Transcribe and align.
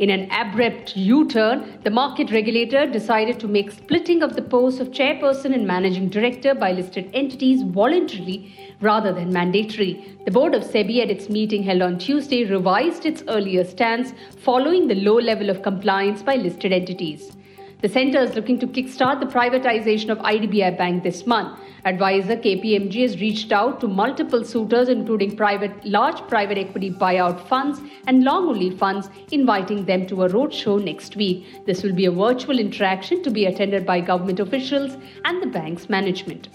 In 0.00 0.08
an 0.08 0.30
abrupt 0.30 0.96
U 0.96 1.28
turn, 1.28 1.78
the 1.84 1.90
market 1.90 2.30
regulator 2.32 2.86
decided 2.86 3.38
to 3.38 3.46
make 3.46 3.70
splitting 3.70 4.22
of 4.22 4.34
the 4.34 4.40
posts 4.40 4.80
of 4.80 4.92
chairperson 4.92 5.52
and 5.52 5.66
managing 5.66 6.08
director 6.08 6.54
by 6.54 6.72
listed 6.72 7.10
entities 7.12 7.62
voluntarily 7.62 8.50
rather 8.80 9.12
than 9.12 9.30
mandatory. 9.30 10.16
The 10.24 10.30
board 10.30 10.54
of 10.54 10.62
SEBI 10.62 11.02
at 11.02 11.10
its 11.10 11.28
meeting 11.28 11.62
held 11.64 11.82
on 11.82 11.98
Tuesday 11.98 12.46
revised 12.46 13.04
its 13.04 13.22
earlier 13.28 13.62
stance 13.62 14.14
following 14.38 14.88
the 14.88 14.94
low 14.94 15.16
level 15.16 15.50
of 15.50 15.60
compliance 15.60 16.22
by 16.22 16.36
listed 16.36 16.72
entities. 16.72 17.36
The 17.82 17.88
centre 17.88 18.18
is 18.18 18.34
looking 18.34 18.58
to 18.58 18.66
kickstart 18.66 19.20
the 19.20 19.26
privatization 19.26 20.10
of 20.10 20.18
IDBI 20.18 20.76
Bank 20.76 21.02
this 21.02 21.26
month. 21.26 21.58
Advisor 21.86 22.36
KPMG 22.36 23.00
has 23.00 23.18
reached 23.22 23.52
out 23.52 23.80
to 23.80 23.88
multiple 23.88 24.44
suitors, 24.44 24.90
including 24.90 25.34
private, 25.34 25.72
large 25.86 26.20
private 26.28 26.58
equity 26.58 26.90
buyout 26.90 27.40
funds 27.48 27.80
and 28.06 28.22
long 28.22 28.48
only 28.48 28.70
funds, 28.70 29.08
inviting 29.32 29.86
them 29.86 30.06
to 30.08 30.24
a 30.24 30.28
roadshow 30.28 30.82
next 30.84 31.16
week. 31.16 31.64
This 31.64 31.82
will 31.82 31.94
be 31.94 32.04
a 32.04 32.10
virtual 32.10 32.58
interaction 32.58 33.22
to 33.22 33.30
be 33.30 33.46
attended 33.46 33.86
by 33.86 34.00
government 34.00 34.40
officials 34.40 34.98
and 35.24 35.42
the 35.42 35.46
bank's 35.46 35.88
management. 35.88 36.48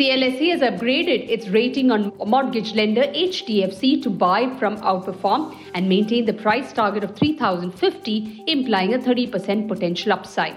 CLSA 0.00 0.52
has 0.52 0.60
upgraded 0.62 1.28
its 1.28 1.48
rating 1.48 1.90
on 1.90 2.10
mortgage 2.26 2.72
lender 2.74 3.02
HDFC 3.02 4.02
to 4.02 4.08
buy 4.08 4.48
from 4.58 4.78
outperform 4.78 5.54
and 5.74 5.90
maintain 5.90 6.24
the 6.24 6.32
price 6.32 6.72
target 6.72 7.04
of 7.04 7.14
3050 7.14 8.44
implying 8.46 8.94
a 8.94 8.98
30% 8.98 9.68
potential 9.68 10.14
upside. 10.14 10.56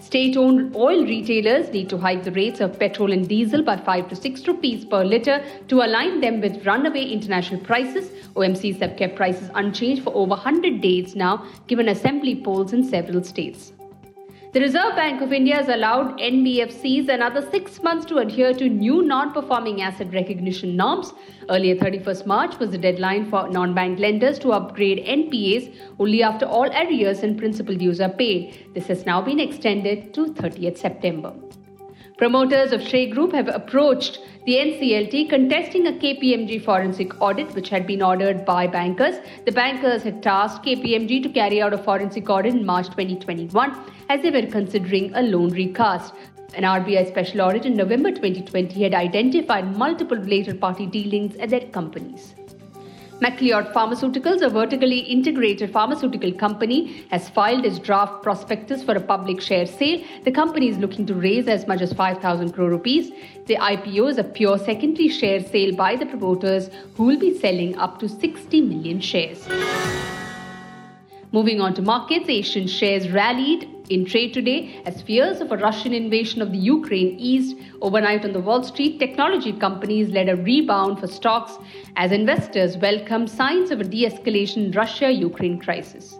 State-owned 0.00 0.74
oil 0.74 1.04
retailers 1.04 1.70
need 1.74 1.90
to 1.90 1.98
hike 1.98 2.24
the 2.24 2.32
rates 2.32 2.60
of 2.60 2.78
petrol 2.78 3.12
and 3.12 3.28
diesel 3.28 3.62
by 3.62 3.76
5 3.76 4.08
to 4.08 4.16
6 4.16 4.48
rupees 4.48 4.86
per 4.86 5.04
litre 5.04 5.44
to 5.68 5.82
align 5.82 6.22
them 6.22 6.40
with 6.40 6.64
runaway 6.64 7.04
international 7.04 7.60
prices. 7.60 8.08
OMCs 8.34 8.80
have 8.80 8.96
kept 8.96 9.14
prices 9.14 9.50
unchanged 9.56 10.02
for 10.02 10.14
over 10.14 10.30
100 10.30 10.80
days 10.80 11.14
now 11.14 11.44
given 11.66 11.90
assembly 11.90 12.34
polls 12.34 12.72
in 12.72 12.82
several 12.82 13.22
states. 13.22 13.74
The 14.50 14.60
Reserve 14.60 14.96
Bank 14.96 15.20
of 15.20 15.30
India 15.30 15.56
has 15.56 15.68
allowed 15.68 16.18
NBFCs 16.18 17.10
another 17.10 17.42
six 17.50 17.82
months 17.82 18.06
to 18.06 18.16
adhere 18.16 18.54
to 18.54 18.66
new 18.66 19.02
non 19.02 19.34
performing 19.34 19.82
asset 19.82 20.14
recognition 20.14 20.74
norms. 20.74 21.12
Earlier, 21.50 21.76
31st 21.76 22.24
March 22.24 22.58
was 22.58 22.70
the 22.70 22.78
deadline 22.78 23.28
for 23.28 23.46
non 23.50 23.74
bank 23.74 23.98
lenders 23.98 24.38
to 24.38 24.52
upgrade 24.52 25.04
NPAs 25.04 25.76
only 25.98 26.22
after 26.22 26.46
all 26.46 26.70
arrears 26.70 27.22
and 27.22 27.36
principal 27.36 27.74
dues 27.74 28.00
are 28.00 28.08
paid. 28.08 28.72
This 28.72 28.86
has 28.86 29.04
now 29.04 29.20
been 29.20 29.38
extended 29.38 30.14
to 30.14 30.28
30th 30.32 30.78
September. 30.78 31.34
Promoters 32.18 32.72
of 32.72 32.80
Srei 32.80 33.08
Group 33.08 33.32
have 33.32 33.46
approached 33.46 34.18
the 34.44 34.54
NCLT 34.54 35.30
contesting 35.30 35.86
a 35.86 35.92
KPMG 35.92 36.60
forensic 36.64 37.12
audit 37.22 37.54
which 37.54 37.68
had 37.68 37.86
been 37.86 38.02
ordered 38.02 38.44
by 38.44 38.66
bankers. 38.66 39.14
The 39.44 39.52
bankers 39.52 40.02
had 40.02 40.20
tasked 40.20 40.66
KPMG 40.66 41.22
to 41.22 41.28
carry 41.28 41.62
out 41.62 41.72
a 41.72 41.78
forensic 41.78 42.28
audit 42.28 42.56
in 42.56 42.66
March 42.66 42.86
2021 42.86 43.72
as 44.08 44.20
they 44.20 44.30
were 44.30 44.50
considering 44.50 45.14
a 45.14 45.22
loan 45.22 45.50
recast. 45.50 46.12
An 46.54 46.64
RBI 46.64 47.06
special 47.06 47.40
audit 47.42 47.64
in 47.66 47.76
November 47.76 48.10
2020 48.10 48.82
had 48.82 48.94
identified 48.94 49.76
multiple 49.76 50.16
related 50.16 50.60
party 50.60 50.86
dealings 50.86 51.36
at 51.36 51.50
their 51.50 51.68
companies. 51.68 52.34
MacLeod 53.20 53.72
Pharmaceuticals, 53.74 54.42
a 54.42 54.48
vertically 54.48 55.00
integrated 55.00 55.72
pharmaceutical 55.72 56.30
company, 56.32 57.04
has 57.10 57.28
filed 57.28 57.66
its 57.66 57.80
draft 57.80 58.22
prospectus 58.22 58.84
for 58.84 58.94
a 58.94 59.00
public 59.00 59.40
share 59.40 59.66
sale. 59.66 60.04
The 60.22 60.30
company 60.30 60.68
is 60.68 60.78
looking 60.78 61.04
to 61.06 61.14
raise 61.14 61.48
as 61.48 61.66
much 61.66 61.80
as 61.80 61.92
5,000 61.92 62.52
crore 62.52 62.70
rupees. 62.70 63.10
The 63.46 63.56
IPO 63.56 64.10
is 64.10 64.18
a 64.18 64.24
pure 64.24 64.56
secondary 64.56 65.08
share 65.08 65.42
sale 65.42 65.74
by 65.74 65.96
the 65.96 66.06
promoters 66.06 66.70
who 66.94 67.06
will 67.06 67.18
be 67.18 67.36
selling 67.36 67.76
up 67.76 67.98
to 67.98 68.08
60 68.08 68.60
million 68.60 69.00
shares. 69.00 69.48
Moving 71.32 71.60
on 71.60 71.74
to 71.74 71.82
markets, 71.82 72.28
Asian 72.28 72.68
shares 72.68 73.10
rallied 73.10 73.68
in 73.90 74.04
trade 74.04 74.34
today 74.34 74.80
as 74.84 75.02
fears 75.02 75.40
of 75.40 75.52
a 75.52 75.56
Russian 75.56 75.92
invasion 75.92 76.42
of 76.42 76.52
the 76.52 76.58
Ukraine 76.58 77.18
eased 77.18 77.56
overnight 77.80 78.24
on 78.24 78.32
the 78.32 78.40
Wall 78.40 78.62
Street. 78.62 78.98
Technology 78.98 79.52
companies 79.52 80.10
led 80.10 80.28
a 80.28 80.36
rebound 80.36 81.00
for 81.00 81.06
stocks 81.06 81.58
as 81.96 82.12
investors 82.12 82.76
welcomed 82.76 83.30
signs 83.30 83.70
of 83.70 83.80
a 83.80 83.84
de-escalation 83.84 84.66
in 84.66 84.72
Russia-Ukraine 84.72 85.58
crisis. 85.58 86.18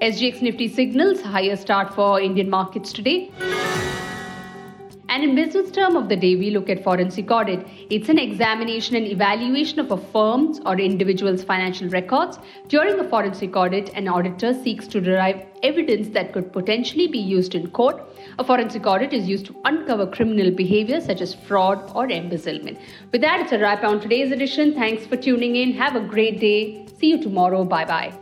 SGX 0.00 0.42
Nifty 0.42 0.68
signals 0.68 1.20
higher 1.20 1.56
start 1.56 1.94
for 1.94 2.20
Indian 2.20 2.50
markets 2.50 2.92
today. 2.92 3.30
And 5.12 5.24
in 5.24 5.34
business 5.34 5.70
term 5.70 5.94
of 5.94 6.08
the 6.08 6.16
day, 6.16 6.36
we 6.36 6.48
look 6.48 6.70
at 6.70 6.82
forensic 6.82 7.30
audit. 7.30 7.66
It's 7.90 8.08
an 8.08 8.18
examination 8.18 8.96
and 8.96 9.06
evaluation 9.06 9.78
of 9.78 9.90
a 9.90 9.98
firm's 9.98 10.58
or 10.64 10.80
individual's 10.80 11.44
financial 11.44 11.90
records. 11.90 12.38
During 12.68 12.98
a 12.98 13.04
forensic 13.04 13.54
audit, 13.54 13.90
an 13.90 14.08
auditor 14.08 14.54
seeks 14.54 14.86
to 14.86 15.02
derive 15.02 15.44
evidence 15.62 16.08
that 16.14 16.32
could 16.32 16.50
potentially 16.50 17.08
be 17.08 17.18
used 17.18 17.54
in 17.54 17.68
court. 17.72 18.02
A 18.38 18.44
forensic 18.44 18.86
audit 18.86 19.12
is 19.12 19.28
used 19.28 19.44
to 19.46 19.56
uncover 19.66 20.06
criminal 20.06 20.50
behavior 20.50 20.98
such 20.98 21.20
as 21.20 21.34
fraud 21.34 21.92
or 21.94 22.10
embezzlement. 22.10 22.78
With 23.12 23.20
that, 23.20 23.40
it's 23.40 23.52
a 23.52 23.58
wrap 23.58 23.84
on 23.84 24.00
today's 24.00 24.32
edition. 24.32 24.72
Thanks 24.72 25.04
for 25.04 25.18
tuning 25.18 25.56
in. 25.56 25.74
Have 25.74 25.94
a 25.94 26.00
great 26.00 26.40
day. 26.40 26.86
See 26.98 27.10
you 27.10 27.22
tomorrow. 27.22 27.64
Bye 27.64 27.84
bye. 27.84 28.21